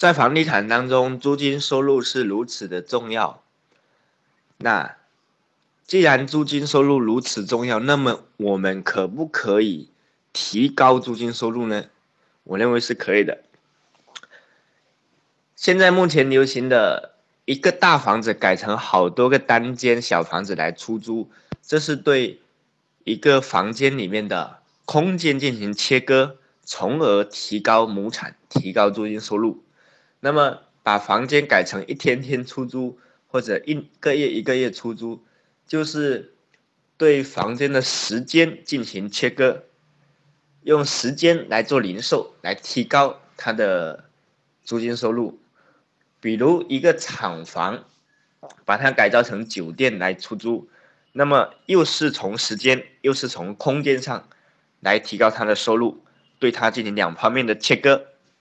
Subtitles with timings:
[0.00, 3.42] 在房地产当中，租金收入是如此的重要。
[4.56, 4.96] 那
[5.86, 9.90] 既然租金收入如此重要，那么我们可不可以
[10.32, 11.84] 提高租金收入呢？
[12.44, 13.42] 我认为是可以的。
[15.54, 21.30] 现在目前流行的一个大房子改成好多个单间小房子来出租，
[21.60, 22.40] 这是对
[23.04, 29.62] 一个房间里面的空间进行切割，从而提高亩产，提高租金收入。
[30.20, 35.24] 那么，把房间改成一天天出租，或者一个月一个月出租，
[35.66, 36.34] 就是
[36.98, 39.64] 对房间的时间进行切割，
[40.62, 44.04] 用时间来做零售，来提高它的
[44.62, 45.38] 租金收入。
[46.20, 47.86] 比如一个厂房，
[48.66, 50.68] 把它改造成酒店来出租，
[51.12, 54.28] 那么又是从时间，又是从空间上
[54.80, 56.04] 来提高它的收入，
[56.38, 58.08] 对它进行两方面的切割。